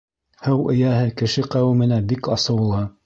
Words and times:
Һыу 0.45 0.63
эйәһе 0.75 1.11
кеше 1.23 1.45
ҡәүеменә 1.57 2.01
бик 2.13 2.31
асыулы. 2.37 2.83